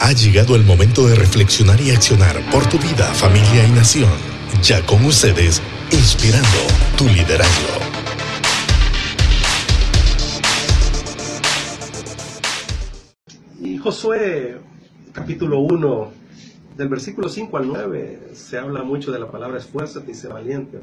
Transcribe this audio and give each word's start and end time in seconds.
Ha 0.00 0.12
llegado 0.12 0.54
el 0.54 0.62
momento 0.62 1.08
de 1.08 1.16
reflexionar 1.16 1.80
y 1.80 1.90
accionar 1.90 2.36
por 2.52 2.64
tu 2.68 2.78
vida, 2.78 3.12
familia 3.14 3.66
y 3.66 3.72
nación. 3.72 4.08
Ya 4.62 4.80
con 4.86 5.04
ustedes, 5.04 5.60
inspirando 5.90 6.48
tu 6.96 7.04
liderazgo. 7.08 7.80
Y 13.60 13.76
Josué, 13.78 14.60
capítulo 15.12 15.58
1, 15.58 16.12
del 16.76 16.88
versículo 16.88 17.28
5 17.28 17.56
al 17.56 17.66
9, 17.66 18.30
se 18.34 18.56
habla 18.56 18.84
mucho 18.84 19.10
de 19.10 19.18
la 19.18 19.28
palabra 19.28 19.58
esfuérzate 19.58 20.12
y 20.12 20.14
sé 20.14 20.28
valiente. 20.28 20.78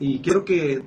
Y 0.00 0.18
quiero 0.18 0.44
que 0.44 0.82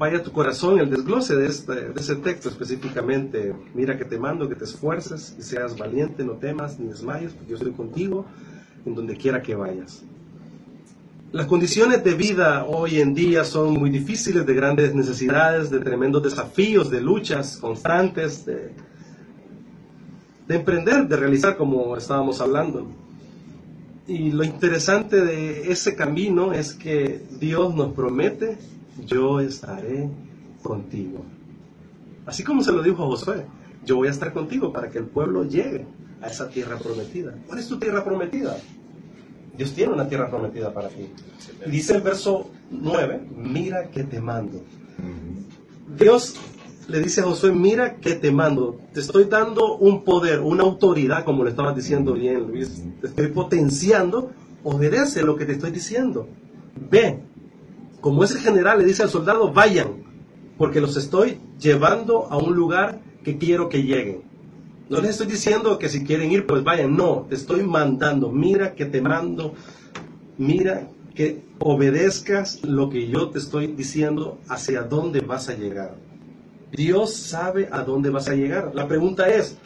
vaya 0.00 0.22
tu 0.22 0.32
corazón 0.32 0.80
el 0.80 0.88
desglose 0.88 1.36
de, 1.36 1.46
este, 1.46 1.74
de 1.90 2.00
ese 2.00 2.16
texto 2.16 2.48
específicamente. 2.48 3.54
Mira 3.74 3.98
que 3.98 4.06
te 4.06 4.18
mando 4.18 4.48
que 4.48 4.54
te 4.54 4.64
esfuerces 4.64 5.36
y 5.38 5.42
seas 5.42 5.76
valiente, 5.76 6.24
no 6.24 6.32
temas 6.32 6.80
ni 6.80 6.88
desmayes, 6.88 7.34
porque 7.34 7.50
yo 7.50 7.56
estoy 7.58 7.72
contigo 7.72 8.24
en 8.86 8.94
donde 8.94 9.14
quiera 9.18 9.42
que 9.42 9.54
vayas. 9.54 10.02
Las 11.32 11.44
condiciones 11.44 12.02
de 12.02 12.14
vida 12.14 12.64
hoy 12.64 12.98
en 12.98 13.12
día 13.12 13.44
son 13.44 13.74
muy 13.74 13.90
difíciles, 13.90 14.46
de 14.46 14.54
grandes 14.54 14.94
necesidades, 14.94 15.68
de 15.68 15.80
tremendos 15.80 16.22
desafíos, 16.22 16.90
de 16.90 17.02
luchas 17.02 17.58
constantes, 17.58 18.46
de, 18.46 18.72
de 20.48 20.56
emprender, 20.56 21.08
de 21.08 21.16
realizar 21.16 21.58
como 21.58 21.94
estábamos 21.94 22.40
hablando. 22.40 22.86
Y 24.08 24.30
lo 24.30 24.44
interesante 24.44 25.20
de 25.20 25.70
ese 25.70 25.94
camino 25.94 26.54
es 26.54 26.72
que 26.72 27.22
Dios 27.38 27.74
nos 27.74 27.92
promete, 27.92 28.56
yo 29.06 29.40
estaré 29.40 30.08
contigo. 30.62 31.24
Así 32.26 32.44
como 32.44 32.62
se 32.62 32.72
lo 32.72 32.82
dijo 32.82 33.02
a 33.04 33.06
Josué, 33.06 33.44
yo 33.84 33.96
voy 33.96 34.08
a 34.08 34.10
estar 34.10 34.32
contigo 34.32 34.72
para 34.72 34.90
que 34.90 34.98
el 34.98 35.06
pueblo 35.06 35.44
llegue 35.44 35.86
a 36.20 36.28
esa 36.28 36.48
tierra 36.48 36.78
prometida. 36.78 37.34
¿Cuál 37.46 37.58
es 37.58 37.68
tu 37.68 37.78
tierra 37.78 38.04
prometida? 38.04 38.56
Dios 39.56 39.72
tiene 39.72 39.92
una 39.92 40.08
tierra 40.08 40.30
prometida 40.30 40.72
para 40.72 40.88
ti. 40.88 41.08
Dice 41.66 41.96
el 41.96 42.02
verso 42.02 42.50
9, 42.70 43.28
mira 43.36 43.90
que 43.90 44.04
te 44.04 44.20
mando. 44.20 44.62
Dios 45.98 46.36
le 46.88 47.00
dice 47.00 47.20
a 47.20 47.24
Josué, 47.24 47.52
mira 47.52 47.96
que 47.96 48.14
te 48.14 48.32
mando, 48.32 48.80
te 48.92 49.00
estoy 49.00 49.24
dando 49.24 49.76
un 49.76 50.02
poder, 50.02 50.40
una 50.40 50.62
autoridad, 50.62 51.24
como 51.24 51.44
le 51.44 51.50
estabas 51.50 51.76
diciendo 51.76 52.14
bien, 52.14 52.48
Luis, 52.48 52.82
te 53.00 53.08
estoy 53.08 53.28
potenciando, 53.28 54.30
obedece 54.64 55.22
lo 55.22 55.36
que 55.36 55.46
te 55.46 55.52
estoy 55.52 55.70
diciendo. 55.70 56.28
Ve, 56.90 57.20
como 58.00 58.24
es 58.24 58.30
el 58.32 58.38
general, 58.38 58.78
le 58.78 58.84
dice 58.84 59.02
al 59.02 59.10
soldado, 59.10 59.52
vayan, 59.52 60.04
porque 60.58 60.80
los 60.80 60.96
estoy 60.96 61.38
llevando 61.58 62.26
a 62.30 62.36
un 62.38 62.54
lugar 62.54 63.00
que 63.24 63.38
quiero 63.38 63.68
que 63.68 63.82
lleguen. 63.82 64.22
No 64.88 65.00
les 65.00 65.10
estoy 65.10 65.28
diciendo 65.28 65.78
que 65.78 65.88
si 65.88 66.04
quieren 66.04 66.32
ir, 66.32 66.46
pues 66.46 66.64
vayan. 66.64 66.96
No, 66.96 67.26
te 67.28 67.36
estoy 67.36 67.62
mandando. 67.62 68.30
Mira 68.30 68.74
que 68.74 68.86
te 68.86 69.00
mando. 69.00 69.54
Mira 70.36 70.88
que 71.14 71.44
obedezcas 71.60 72.64
lo 72.64 72.90
que 72.90 73.06
yo 73.08 73.30
te 73.30 73.38
estoy 73.38 73.68
diciendo 73.68 74.38
hacia 74.48 74.82
dónde 74.82 75.20
vas 75.20 75.48
a 75.48 75.54
llegar. 75.54 75.96
Dios 76.72 77.14
sabe 77.14 77.68
a 77.70 77.84
dónde 77.84 78.10
vas 78.10 78.28
a 78.28 78.34
llegar. 78.34 78.72
La 78.74 78.88
pregunta 78.88 79.28
es, 79.28 79.56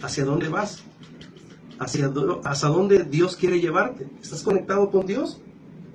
¿hacia 0.00 0.24
dónde 0.24 0.48
vas? 0.48 0.82
¿Hacia, 1.78 2.10
hacia 2.44 2.68
dónde 2.68 3.04
Dios 3.04 3.36
quiere 3.36 3.60
llevarte? 3.60 4.08
¿Estás 4.22 4.42
conectado 4.42 4.90
con 4.90 5.06
Dios? 5.06 5.40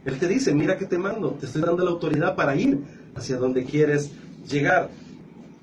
Él 0.06 0.20
te 0.20 0.28
dice, 0.28 0.54
mira 0.54 0.78
que 0.78 0.86
te 0.86 0.98
mando, 0.98 1.32
te 1.32 1.46
estoy 1.46 1.62
dando 1.62 1.84
la 1.84 1.92
autoridad 1.92 2.36
para 2.36 2.56
ir 2.56 2.80
hacia 3.16 3.38
donde 3.38 3.64
quieres 3.64 4.12
llegar. 4.50 4.90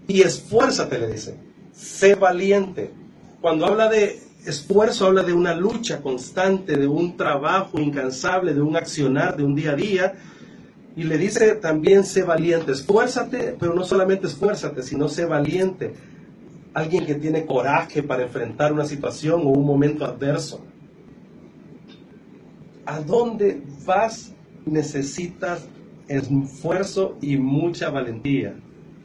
Y 0.08 0.22
esfuérzate, 0.22 0.98
le 0.98 1.08
dice 1.08 1.50
sé 1.80 2.14
valiente. 2.14 2.90
Cuando 3.40 3.66
habla 3.66 3.88
de 3.88 4.20
esfuerzo, 4.44 5.06
habla 5.06 5.22
de 5.22 5.32
una 5.32 5.54
lucha 5.54 6.02
constante, 6.02 6.76
de 6.76 6.86
un 6.86 7.16
trabajo 7.16 7.78
incansable, 7.78 8.52
de 8.52 8.60
un 8.60 8.76
accionar, 8.76 9.36
de 9.36 9.44
un 9.44 9.54
día 9.54 9.72
a 9.72 9.76
día. 9.76 10.14
Y 10.96 11.04
le 11.04 11.16
dice 11.16 11.54
también, 11.54 12.04
sé 12.04 12.22
valiente, 12.22 12.72
esfuérzate, 12.72 13.56
pero 13.58 13.74
no 13.74 13.84
solamente 13.84 14.26
esfuérzate, 14.26 14.82
sino 14.82 15.08
sé 15.08 15.24
valiente. 15.24 15.94
Alguien 16.74 17.06
que 17.06 17.14
tiene 17.14 17.46
coraje 17.46 18.02
para 18.02 18.24
enfrentar 18.24 18.72
una 18.72 18.84
situación 18.84 19.40
o 19.42 19.48
un 19.48 19.64
momento 19.64 20.04
adverso. 20.04 20.64
¿A 22.84 23.00
dónde 23.00 23.62
vas? 23.84 24.32
Necesitas 24.66 25.66
esfuerzo 26.08 27.16
y 27.20 27.36
mucha 27.36 27.90
valentía 27.90 28.54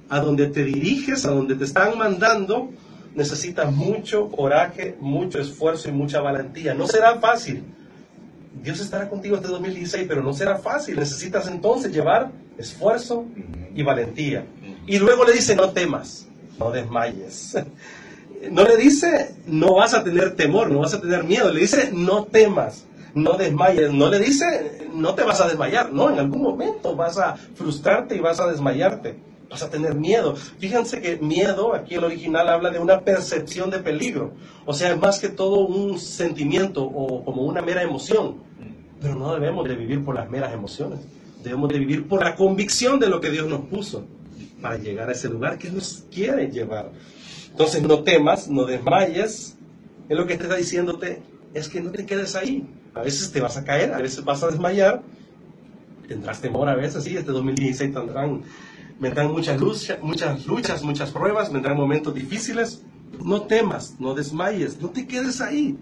a 0.09 0.19
donde 0.19 0.47
te 0.47 0.63
diriges, 0.63 1.25
a 1.25 1.31
donde 1.31 1.55
te 1.55 1.63
están 1.63 1.97
mandando, 1.97 2.69
necesitas 3.15 3.71
mucho 3.71 4.29
coraje, 4.29 4.95
mucho 4.99 5.39
esfuerzo 5.39 5.89
y 5.89 5.91
mucha 5.91 6.21
valentía. 6.21 6.73
No 6.73 6.87
será 6.87 7.19
fácil. 7.19 7.63
Dios 8.61 8.79
estará 8.79 9.09
contigo 9.09 9.35
este 9.35 9.47
2016, 9.47 10.05
pero 10.07 10.21
no 10.21 10.33
será 10.33 10.57
fácil. 10.57 10.97
Necesitas 10.97 11.47
entonces 11.47 11.91
llevar 11.91 12.31
esfuerzo 12.57 13.25
y 13.73 13.83
valentía. 13.83 14.45
Y 14.87 14.99
luego 14.99 15.25
le 15.25 15.33
dice, 15.33 15.55
no 15.55 15.71
temas, 15.71 16.27
no 16.59 16.71
desmayes. 16.71 17.57
No 18.51 18.63
le 18.63 18.77
dice, 18.77 19.33
no 19.47 19.75
vas 19.75 19.95
a 19.95 20.03
tener 20.03 20.35
temor, 20.35 20.69
no 20.69 20.79
vas 20.79 20.93
a 20.93 21.01
tener 21.01 21.23
miedo. 21.23 21.51
Le 21.51 21.61
dice, 21.61 21.89
no 21.91 22.25
temas, 22.25 22.85
no 23.15 23.33
desmayes. 23.33 23.91
No 23.91 24.09
le 24.09 24.19
dice, 24.19 24.87
no 24.93 25.15
te 25.15 25.23
vas 25.23 25.41
a 25.41 25.47
desmayar. 25.47 25.91
No, 25.91 26.11
en 26.11 26.19
algún 26.19 26.43
momento 26.43 26.95
vas 26.95 27.17
a 27.17 27.35
frustrarte 27.35 28.15
y 28.15 28.19
vas 28.19 28.39
a 28.39 28.47
desmayarte 28.47 29.17
vas 29.49 29.63
a 29.63 29.69
tener 29.69 29.95
miedo. 29.95 30.35
Fíjense 30.35 31.01
que 31.01 31.17
miedo, 31.17 31.73
aquí 31.73 31.95
el 31.95 32.03
original 32.03 32.49
habla 32.49 32.69
de 32.69 32.79
una 32.79 33.01
percepción 33.01 33.69
de 33.69 33.79
peligro. 33.79 34.33
O 34.65 34.73
sea, 34.73 34.91
es 34.91 34.99
más 34.99 35.19
que 35.19 35.29
todo 35.29 35.65
un 35.65 35.99
sentimiento 35.99 36.83
o 36.83 37.23
como 37.23 37.43
una 37.43 37.61
mera 37.61 37.81
emoción. 37.81 38.37
Pero 39.01 39.15
no 39.15 39.33
debemos 39.33 39.67
de 39.67 39.75
vivir 39.75 40.03
por 40.03 40.15
las 40.15 40.29
meras 40.29 40.53
emociones. 40.53 40.99
Debemos 41.43 41.69
de 41.69 41.79
vivir 41.79 42.07
por 42.07 42.23
la 42.23 42.35
convicción 42.35 42.99
de 42.99 43.07
lo 43.07 43.21
que 43.21 43.29
Dios 43.29 43.47
nos 43.47 43.61
puso 43.61 44.05
para 44.61 44.77
llegar 44.77 45.09
a 45.09 45.11
ese 45.11 45.29
lugar 45.29 45.57
que 45.57 45.69
nos 45.69 46.03
quiere 46.11 46.49
llevar. 46.49 46.91
Entonces 47.51 47.83
no 47.83 48.03
temas, 48.03 48.49
no 48.49 48.65
desmayes. 48.65 49.55
Es 50.09 50.17
lo 50.17 50.25
que 50.25 50.33
está 50.33 50.55
diciéndote, 50.55 51.21
es 51.53 51.69
que 51.69 51.81
no 51.81 51.91
te 51.91 52.05
quedes 52.05 52.35
ahí. 52.35 52.65
A 52.95 53.01
veces 53.01 53.31
te 53.31 53.41
vas 53.41 53.57
a 53.57 53.63
caer, 53.63 53.93
a 53.93 53.99
veces 53.99 54.23
vas 54.23 54.41
a 54.41 54.47
desmayar. 54.47 55.03
Tendrás 56.07 56.41
temor 56.41 56.69
a 56.69 56.75
veces, 56.75 57.03
sí, 57.03 57.17
este 57.17 57.31
2016 57.31 57.93
tendrán 57.93 58.41
vendrán 58.99 59.31
muchas, 59.31 59.59
luchas, 59.59 60.01
muchas 60.01 60.45
luchas, 60.45 60.83
muchas 60.83 61.11
pruebas, 61.11 61.51
vendrán 61.51 61.77
momentos 61.77 62.13
difíciles. 62.13 62.83
No 63.23 63.43
temas, 63.43 63.95
no 63.99 64.13
desmayes, 64.13 64.81
no 64.81 64.89
te 64.89 65.07
quedes 65.07 65.41
ahí. 65.41 65.77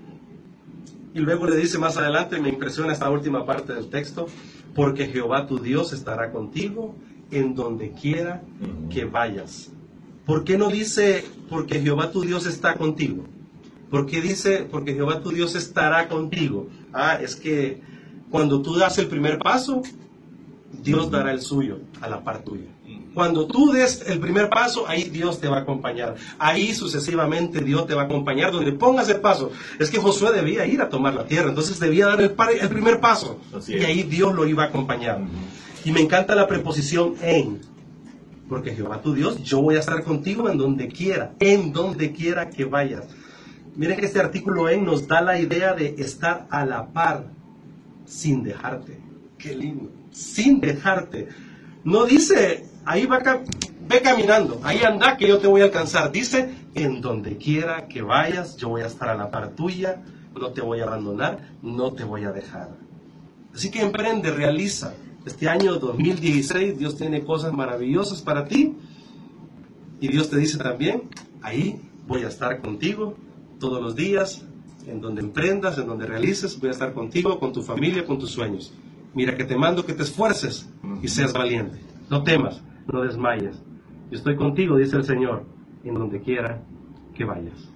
Y 1.14 1.20
luego 1.20 1.46
le 1.48 1.56
dice 1.56 1.78
más 1.78 1.98
adelante, 1.98 2.40
me 2.40 2.50
impresiona 2.50 2.94
esta 2.94 3.10
última 3.10 3.46
parte 3.46 3.74
del 3.74 3.90
texto, 3.90 4.28
porque 4.76 5.08
Jehová 5.08 5.48
tu 5.48 5.60
Dios 5.60 5.94
estará 5.94 6.32
contigo 6.32 6.96
en 7.32 7.56
donde 7.56 7.92
quiera 7.92 8.44
que 8.90 9.06
vayas. 9.06 9.72
¿Por 10.26 10.44
qué 10.44 10.58
no 10.58 10.70
dice, 10.70 11.24
porque 11.50 11.82
Jehová 11.82 12.12
tu 12.12 12.22
Dios 12.22 12.46
está 12.46 12.76
contigo? 12.76 13.26
¿Por 13.94 14.08
qué 14.08 14.22
dice, 14.22 14.68
porque 14.72 14.96
Jehová 14.96 15.22
tu 15.22 15.30
Dios 15.30 15.54
estará 15.54 16.08
contigo? 16.08 16.68
Ah, 16.92 17.20
es 17.22 17.36
que 17.36 17.80
cuando 18.32 18.60
tú 18.64 18.76
das 18.76 18.98
el 18.98 19.06
primer 19.06 19.38
paso, 19.38 19.84
Dios 20.82 21.12
dará 21.12 21.32
el 21.32 21.42
suyo 21.42 21.78
a 22.02 22.10
la 22.10 22.24
par 22.24 22.44
tuya. 22.44 22.66
Cuando 23.14 23.46
tú 23.46 23.72
des 23.72 24.04
el 24.08 24.20
primer 24.20 24.50
paso, 24.50 24.88
ahí 24.88 25.04
Dios 25.04 25.40
te 25.40 25.48
va 25.48 25.58
a 25.58 25.60
acompañar. 25.60 26.16
Ahí 26.40 26.74
sucesivamente 26.74 27.62
Dios 27.62 27.86
te 27.86 27.94
va 27.94 28.02
a 28.02 28.06
acompañar. 28.06 28.52
Donde 28.52 28.72
pongas 28.72 29.10
el 29.10 29.18
paso. 29.18 29.52
Es 29.78 29.92
que 29.92 30.00
Josué 30.00 30.32
debía 30.32 30.66
ir 30.66 30.82
a 30.82 30.90
tomar 30.90 31.14
la 31.14 31.28
tierra. 31.28 31.50
Entonces 31.50 31.80
debía 31.80 32.08
dar 32.08 32.20
el, 32.20 32.32
primer 32.32 33.00
paso. 33.00 33.42
Y 33.68 33.84
ahí 33.84 34.02
Dios 34.02 34.34
lo 34.34 34.48
iba 34.48 34.64
a 34.64 34.68
acompañar. 34.70 35.22
Y 35.86 35.92
me 35.92 36.02
encanta 36.02 36.34
la 36.34 36.48
preposición 36.48 37.14
en. 37.22 37.62
Porque 38.50 38.74
Jehová 38.74 39.04
tu 39.04 39.14
Dios, 39.14 39.44
yo 39.44 39.62
voy 39.62 39.76
a 39.76 39.82
estar 39.82 40.04
contigo 40.04 40.50
en 40.50 40.58
donde 40.58 40.88
quiera. 40.88 41.36
En 41.40 41.72
donde 41.72 42.12
quiera 42.12 42.50
que 42.50 42.66
vayas. 42.66 43.06
Miren 43.76 44.00
que 44.00 44.06
este 44.06 44.20
artículo 44.20 44.70
en 44.70 44.86
nos 44.86 45.08
da 45.08 45.22
la 45.22 45.40
idea 45.40 45.74
de 45.74 45.96
estar 45.98 46.48
a 46.50 46.66
la 46.66 46.88
par 46.88 47.26
sin 48.06 48.44
dejarte. 48.44 49.00
Qué 49.38 49.56
lindo. 49.56 49.90
Sin 50.12 50.60
dejarte. 50.60 51.30
No 51.84 52.06
dice 52.06 52.70
ahí 52.86 53.06
va, 53.06 53.20
ve 53.88 54.02
caminando, 54.02 54.60
ahí 54.64 54.84
anda 54.84 55.18
que 55.18 55.28
yo 55.28 55.40
te 55.40 55.48
voy 55.48 55.62
a 55.62 55.66
alcanzar. 55.66 56.12
Dice, 56.12 56.54
en 56.74 57.02
donde 57.02 57.38
quiera 57.38 57.88
que 57.88 58.02
vayas, 58.02 58.58
yo 58.58 58.70
voy 58.70 58.82
a 58.82 58.88
estar 58.88 59.10
a 59.10 59.16
la 59.16 59.32
par 59.32 59.50
tuya, 59.50 60.02
no 60.40 60.52
te 60.52 60.62
voy 60.62 60.80
a 60.80 60.86
abandonar, 60.86 61.40
no 61.62 61.94
te 61.94 62.04
voy 62.04 62.24
a 62.24 62.32
dejar. 62.32 62.70
Así 63.54 63.70
que 63.70 63.82
emprende, 63.82 64.32
realiza. 64.32 64.94
Este 65.26 65.48
año 65.48 65.76
2016 65.76 66.78
Dios 66.78 66.98
tiene 66.98 67.24
cosas 67.24 67.54
maravillosas 67.54 68.22
para 68.22 68.46
ti 68.46 68.76
y 70.02 70.08
Dios 70.10 70.30
te 70.30 70.36
dice 70.36 70.58
también, 70.58 71.04
ahí 71.42 71.82
voy 72.08 72.24
a 72.24 72.28
estar 72.28 72.60
contigo 72.60 73.16
todos 73.64 73.82
los 73.82 73.96
días, 73.96 74.46
en 74.88 75.00
donde 75.00 75.22
emprendas, 75.22 75.78
en 75.78 75.88
donde 75.88 76.06
realices, 76.06 76.60
voy 76.60 76.68
a 76.68 76.72
estar 76.74 76.92
contigo, 76.94 77.40
con 77.40 77.54
tu 77.54 77.62
familia, 77.62 78.06
con 78.06 78.20
tus 78.20 78.32
sueños. 78.32 78.74
Mira 79.14 79.38
que 79.38 79.46
te 79.46 79.56
mando 79.56 79.86
que 79.86 79.94
te 79.94 80.04
esfuerces 80.04 80.70
y 81.02 81.08
seas 81.08 81.32
valiente. 81.32 81.80
No 82.10 82.24
temas, 82.24 82.62
no 82.92 83.04
desmayes. 83.04 83.56
Yo 84.12 84.18
estoy 84.18 84.36
contigo, 84.36 84.76
dice 84.76 84.98
el 84.98 85.06
Señor, 85.06 85.46
en 85.86 85.94
donde 85.94 86.20
quiera 86.20 86.62
que 87.16 87.24
vayas. 87.24 87.73